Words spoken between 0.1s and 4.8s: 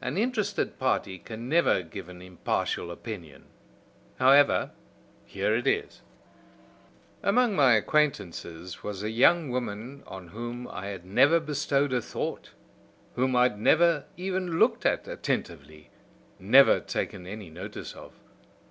interested party can never give an impartial opinion. However,